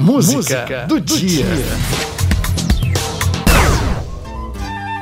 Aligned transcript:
Música 0.00 0.86
do 0.86 1.00
dia. 1.00 1.44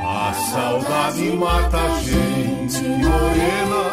A 0.03 0.33
saudade 0.33 1.21
mata 1.33 1.77
a 1.77 1.99
gente 2.01 2.81
morena. 2.81 3.91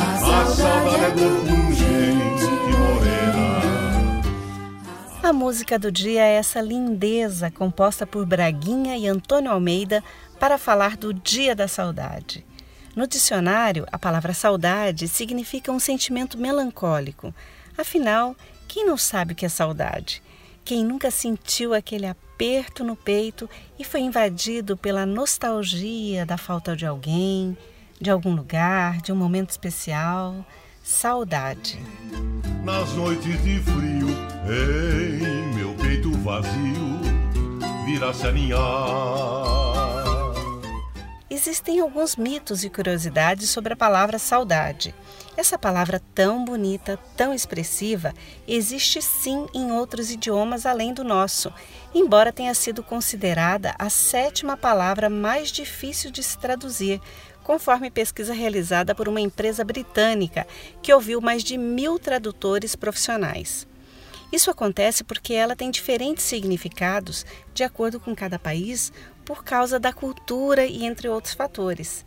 A 0.00 0.16
saudade 0.16 1.04
é 1.04 1.10
pungente 1.10 2.46
morena. 2.72 4.22
A 5.22 5.32
música 5.34 5.78
do 5.78 5.92
dia 5.92 6.22
é 6.22 6.36
essa 6.36 6.62
lindeza 6.62 7.50
composta 7.50 8.06
por 8.06 8.24
Braguinha 8.24 8.96
e 8.96 9.06
Antônio 9.06 9.50
Almeida 9.52 10.02
para 10.40 10.56
falar 10.56 10.96
do 10.96 11.12
Dia 11.12 11.54
da 11.54 11.68
Saudade. 11.68 12.46
No 12.96 13.06
dicionário, 13.06 13.86
a 13.92 13.98
palavra 13.98 14.32
saudade 14.32 15.06
significa 15.06 15.70
um 15.70 15.78
sentimento 15.78 16.38
melancólico. 16.38 17.34
Afinal, 17.76 18.34
quem 18.68 18.86
não 18.86 18.96
sabe 18.96 19.32
o 19.32 19.36
que 19.36 19.46
é 19.46 19.48
saudade? 19.48 20.22
Quem 20.64 20.84
nunca 20.84 21.10
sentiu 21.10 21.72
aquele 21.72 22.06
aperto 22.06 22.82
no 22.82 22.96
peito 22.96 23.48
e 23.78 23.84
foi 23.84 24.00
invadido 24.00 24.76
pela 24.76 25.06
nostalgia 25.06 26.26
da 26.26 26.36
falta 26.36 26.74
de 26.74 26.84
alguém, 26.84 27.56
de 28.00 28.10
algum 28.10 28.34
lugar, 28.34 29.00
de 29.00 29.12
um 29.12 29.16
momento 29.16 29.50
especial? 29.50 30.44
Saudade. 30.82 31.78
Nas 32.64 32.92
noites 32.94 33.42
de 33.42 33.60
frio, 33.60 34.08
em 34.48 35.54
meu 35.54 35.74
peito 35.74 36.10
vazio, 36.18 37.00
vira-se 37.84 38.26
a 38.26 38.32
ninhar. 38.32 39.65
Existem 41.36 41.80
alguns 41.80 42.16
mitos 42.16 42.64
e 42.64 42.70
curiosidades 42.70 43.50
sobre 43.50 43.74
a 43.74 43.76
palavra 43.76 44.18
saudade. 44.18 44.94
Essa 45.36 45.58
palavra 45.58 46.00
tão 46.14 46.42
bonita, 46.42 46.98
tão 47.14 47.34
expressiva, 47.34 48.14
existe 48.48 49.02
sim 49.02 49.46
em 49.52 49.70
outros 49.70 50.10
idiomas 50.10 50.64
além 50.64 50.94
do 50.94 51.04
nosso, 51.04 51.52
embora 51.94 52.32
tenha 52.32 52.54
sido 52.54 52.82
considerada 52.82 53.74
a 53.78 53.90
sétima 53.90 54.56
palavra 54.56 55.10
mais 55.10 55.52
difícil 55.52 56.10
de 56.10 56.22
se 56.22 56.38
traduzir, 56.38 57.02
conforme 57.44 57.90
pesquisa 57.90 58.32
realizada 58.32 58.94
por 58.94 59.06
uma 59.06 59.20
empresa 59.20 59.62
britânica 59.62 60.46
que 60.80 60.90
ouviu 60.90 61.20
mais 61.20 61.44
de 61.44 61.58
mil 61.58 61.98
tradutores 61.98 62.74
profissionais. 62.74 63.66
Isso 64.32 64.50
acontece 64.50 65.04
porque 65.04 65.34
ela 65.34 65.54
tem 65.54 65.70
diferentes 65.70 66.24
significados 66.24 67.26
de 67.54 67.62
acordo 67.62 68.00
com 68.00 68.14
cada 68.14 68.38
país 68.38 68.90
por 69.26 69.44
causa 69.44 69.78
da 69.78 69.92
cultura 69.92 70.64
e 70.64 70.86
entre 70.86 71.08
outros 71.08 71.34
fatores. 71.34 72.06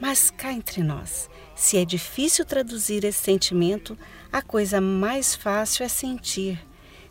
Mas 0.00 0.30
cá 0.30 0.50
entre 0.50 0.82
nós, 0.82 1.28
se 1.54 1.76
é 1.76 1.84
difícil 1.84 2.44
traduzir 2.46 3.04
esse 3.04 3.22
sentimento, 3.22 3.98
a 4.32 4.40
coisa 4.40 4.80
mais 4.80 5.34
fácil 5.34 5.84
é 5.84 5.88
sentir. 5.88 6.58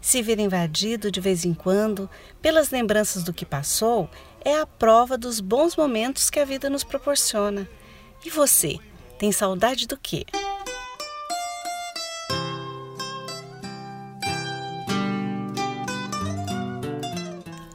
Se 0.02 0.22
ver 0.24 0.40
invadido 0.40 1.12
de 1.12 1.20
vez 1.20 1.46
em 1.46 1.54
quando 1.54 2.10
pelas 2.42 2.72
lembranças 2.72 3.22
do 3.22 3.34
que 3.34 3.46
passou 3.46 4.10
é 4.44 4.56
a 4.56 4.66
prova 4.66 5.18
dos 5.18 5.42
bons 5.42 5.76
momentos 5.76 6.30
que 6.30 6.40
a 6.40 6.46
vida 6.46 6.70
nos 6.70 6.84
proporciona. 6.84 7.70
E 8.26 8.30
você, 8.30 8.80
tem 9.20 9.32
saudade 9.32 9.86
do 9.86 9.98
quê? 9.98 10.26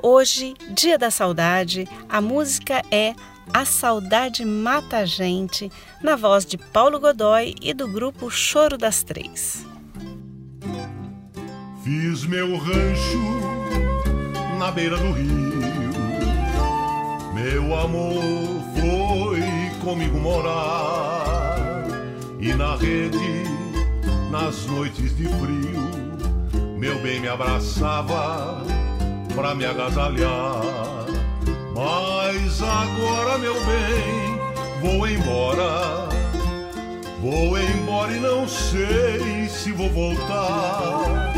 Hoje, 0.06 0.52
Dia 0.68 0.98
da 0.98 1.10
Saudade, 1.10 1.88
a 2.10 2.20
música 2.20 2.82
é 2.90 3.14
A 3.54 3.64
Saudade 3.64 4.44
Mata 4.44 4.98
a 4.98 5.06
Gente, 5.06 5.72
na 6.02 6.14
voz 6.14 6.44
de 6.44 6.58
Paulo 6.58 7.00
Godoy 7.00 7.54
e 7.62 7.72
do 7.72 7.88
grupo 7.88 8.30
Choro 8.30 8.76
das 8.76 9.02
Três. 9.02 9.64
Fiz 11.82 12.26
meu 12.26 12.54
rancho 12.54 13.18
na 14.58 14.70
beira 14.70 14.98
do 14.98 15.10
rio. 15.10 15.94
Meu 17.32 17.74
amor 17.74 18.62
foi 18.74 19.40
comigo 19.82 20.20
morar. 20.20 21.78
E 22.38 22.52
na 22.52 22.76
rede, 22.76 23.44
nas 24.30 24.66
noites 24.66 25.16
de 25.16 25.24
frio, 25.24 26.76
meu 26.78 27.00
bem 27.00 27.20
me 27.20 27.28
abraçava 27.28 28.83
pra 29.34 29.54
me 29.54 29.64
agasalhar. 29.64 30.60
Mas 31.74 32.62
agora, 32.62 33.38
meu 33.38 33.54
bem, 33.54 34.38
vou 34.80 35.08
embora. 35.08 36.08
Vou 37.20 37.58
embora 37.58 38.12
e 38.12 38.20
não 38.20 38.46
sei 38.46 39.48
se 39.48 39.72
vou 39.72 39.90
voltar. 39.90 41.32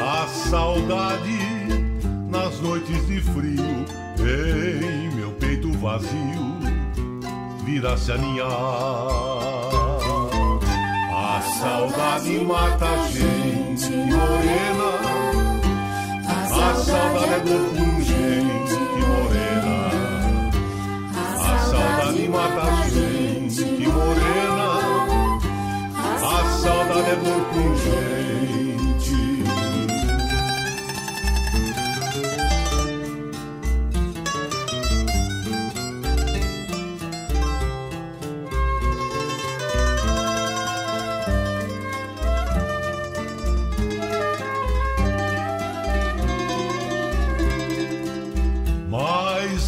A 0.00 0.26
saudade 0.28 1.38
nas 2.28 2.58
noites 2.60 3.06
de 3.06 3.20
frio, 3.20 3.84
em 4.18 5.14
meu 5.14 5.32
peito 5.32 5.70
vazio, 5.78 6.58
vira-se 7.64 8.12
a 8.12 8.16
ninhar. 8.16 8.48
A 11.14 11.40
saudade 11.60 12.38
mata 12.44 12.86
a 12.86 13.08
gente 13.08 13.90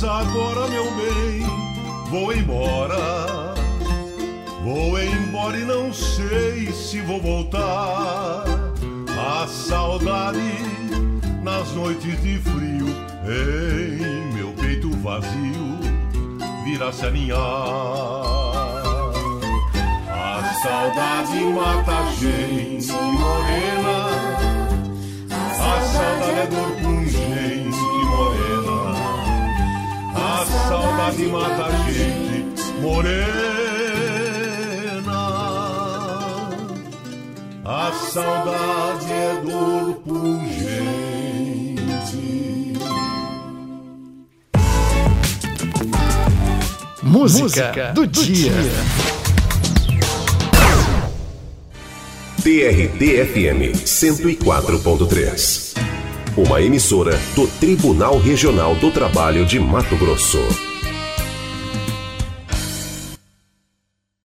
Agora, 0.04 0.68
meu 0.68 0.84
bem, 0.92 1.42
vou 2.10 2.32
embora. 2.32 3.54
Vou 4.62 4.98
embora 4.98 5.56
e 5.56 5.64
não 5.64 5.92
sei 5.92 6.70
se 6.72 7.00
vou 7.00 7.20
voltar. 7.20 8.44
A 9.16 9.46
saudade 9.46 10.38
nas 11.42 11.70
noites 11.72 12.22
de 12.22 12.38
frio, 12.38 12.86
em 13.26 14.34
meu 14.34 14.52
peito 14.52 14.90
vazio, 14.98 15.78
vira-se 16.64 17.06
a 17.06 17.10
ninhar. 17.10 17.38
A 20.10 20.54
saudade 20.62 21.44
mata 21.44 21.92
a 21.92 22.12
gente 22.12 22.92
morena. 22.92 23.83
Saudade 31.04 31.26
mata 31.26 31.66
a 31.66 31.70
gente 31.90 32.62
morena. 32.80 33.34
A 37.64 37.92
saudade 37.92 39.12
é 39.12 39.42
dor 39.44 39.94
pungente. 39.96 40.64
Música 47.02 47.92
do 47.94 48.06
dia. 48.06 48.52
TRT-FM 52.42 53.72
104.3. 53.84 55.74
Uma 56.36 56.60
emissora 56.60 57.18
do 57.34 57.46
Tribunal 57.46 58.18
Regional 58.18 58.74
do 58.74 58.90
Trabalho 58.90 59.46
de 59.46 59.60
Mato 59.60 59.96
Grosso. 59.96 60.73